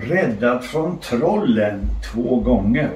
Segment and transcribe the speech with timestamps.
[0.00, 2.90] Räddad från trollen två gånger.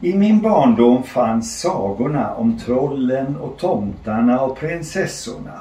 [0.00, 5.60] I min barndom fanns sagorna om trollen och tomtarna och prinsessorna.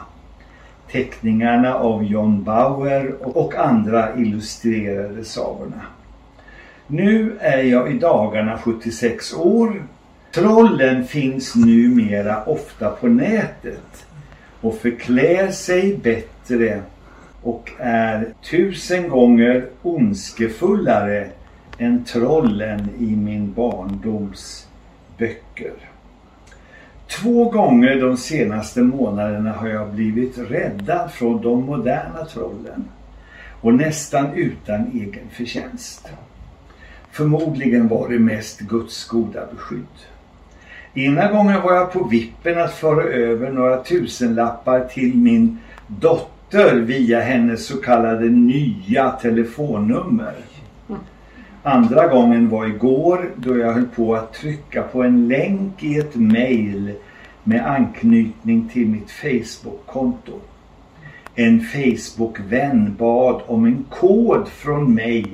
[0.91, 5.81] Teckningarna av John Bauer och andra illustrerade sagorna.
[6.87, 9.83] Nu är jag i dagarna 76 år.
[10.33, 14.05] Trollen finns numera ofta på nätet
[14.61, 16.81] och förklär sig bättre
[17.43, 21.29] och är tusen gånger ondskefullare
[21.77, 24.67] än trollen i min barndoms
[25.17, 25.73] böcker.
[27.07, 32.85] Två gånger de senaste månaderna har jag blivit räddad från de moderna trollen
[33.61, 36.07] och nästan utan egen förtjänst.
[37.11, 39.85] Förmodligen var det mest Guds goda beskydd.
[40.93, 47.21] Ena gången var jag på vippen att föra över några tusenlappar till min dotter via
[47.21, 50.35] hennes så kallade nya telefonnummer.
[51.63, 56.15] Andra gången var igår då jag höll på att trycka på en länk i ett
[56.15, 56.93] mail
[57.43, 60.39] med anknytning till mitt Facebook-konto.
[61.35, 65.25] En Facebook-vän bad om en kod från mig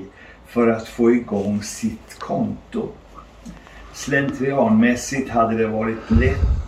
[0.48, 2.88] för att få igång sitt konto.
[3.94, 6.65] Slentrianmässigt hade det varit lätt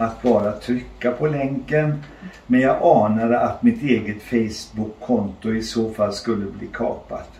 [0.00, 2.02] att bara trycka på länken
[2.46, 7.30] men jag anade att mitt eget Facebook-konto i så fall skulle bli kapat.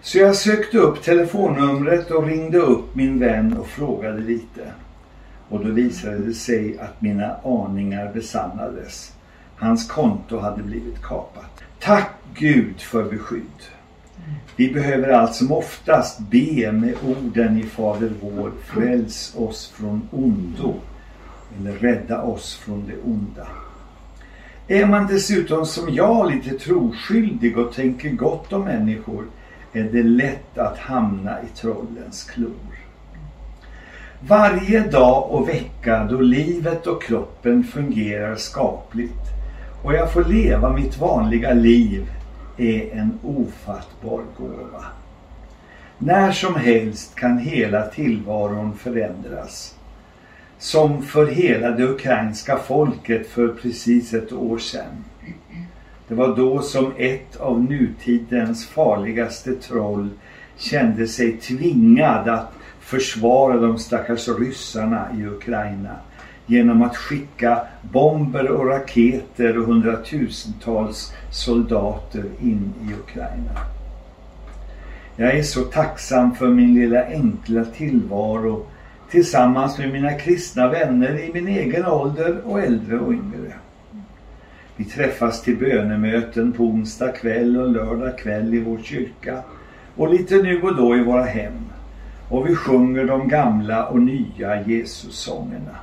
[0.00, 4.72] Så jag sökte upp telefonnumret och ringde upp min vän och frågade lite.
[5.48, 9.12] Och då visade det sig att mina aningar besannades.
[9.56, 11.62] Hans konto hade blivit kapat.
[11.80, 13.62] Tack Gud för beskydd.
[14.56, 20.74] Vi behöver allt som oftast be med orden i Fader vår, fräls oss från ondo.
[21.58, 23.46] Eller rädda oss från det onda.
[24.68, 29.24] Är man dessutom som jag lite troskyldig och tänker gott om människor
[29.72, 32.78] är det lätt att hamna i trollens klor.
[34.20, 39.26] Varje dag och vecka då livet och kroppen fungerar skapligt
[39.82, 42.10] och jag får leva mitt vanliga liv
[42.56, 44.84] är en ofattbar gåva.
[45.98, 49.74] När som helst kan hela tillvaron förändras.
[50.58, 55.04] Som för hela det ukrainska folket för precis ett år sedan.
[56.08, 60.08] Det var då som ett av nutidens farligaste troll
[60.56, 65.96] kände sig tvingad att försvara de stackars ryssarna i Ukraina
[66.46, 73.60] genom att skicka bomber och raketer och hundratusentals soldater in i Ukraina.
[75.16, 78.66] Jag är så tacksam för min lilla enkla tillvaro
[79.10, 83.52] tillsammans med mina kristna vänner i min egen ålder och äldre och yngre.
[84.76, 89.42] Vi träffas till bönemöten på onsdag kväll och lördag kväll i vår kyrka
[89.96, 91.64] och lite nu och då i våra hem.
[92.28, 95.76] Och vi sjunger de gamla och nya Jesussångerna.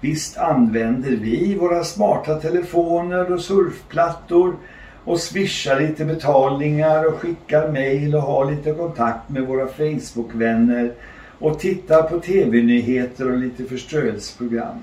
[0.00, 4.56] Visst använder vi våra smarta telefoner och surfplattor
[5.04, 10.92] och swishar lite betalningar och skickar mejl och har lite kontakt med våra Facebookvänner
[11.40, 14.78] och tittar på tv-nyheter och lite förströelseprogram.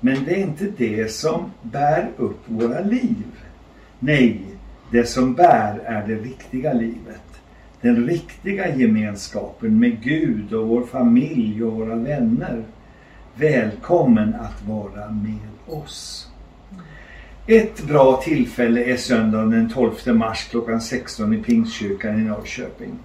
[0.00, 3.24] Men det är inte det som bär upp våra liv.
[3.98, 4.40] Nej,
[4.90, 7.22] det som bär är det riktiga livet.
[7.80, 12.62] Den riktiga gemenskapen med Gud och vår familj och våra vänner.
[13.34, 16.28] Välkommen att vara med oss.
[17.46, 22.98] Ett bra tillfälle är söndagen den 12 mars klockan 16 i Pingstkyrkan i Norrköping.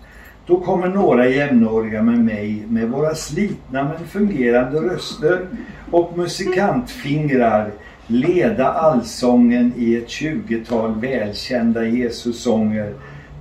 [0.47, 5.47] Då kommer några jämnåriga med mig med våra slitna men fungerande röster
[5.91, 7.71] och musikantfingrar
[8.07, 12.93] leda allsången i ett tjugotal välkända Jesussånger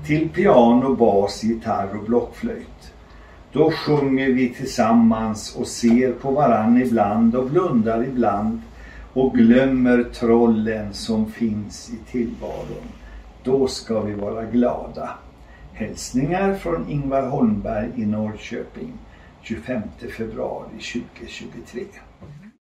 [0.07, 2.93] till piano, bas, gitarr och blockflöjt.
[3.53, 8.61] Då sjunger vi tillsammans och ser på varann ibland och blundar ibland
[9.13, 12.89] och glömmer trollen som finns i tillvaron.
[13.43, 15.11] Då ska vi vara glada.
[15.77, 18.93] Hälsningar från Ingvar Holmberg i Norrköping
[19.43, 19.83] 25
[20.17, 21.85] februari 2023.